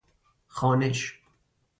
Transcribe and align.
خوانش 0.49 1.19